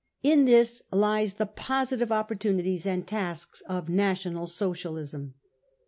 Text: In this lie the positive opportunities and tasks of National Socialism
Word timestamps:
In 0.23 0.45
this 0.45 0.81
lie 0.91 1.23
the 1.27 1.45
positive 1.45 2.11
opportunities 2.11 2.87
and 2.87 3.05
tasks 3.05 3.61
of 3.69 3.87
National 3.87 4.47
Socialism 4.47 5.35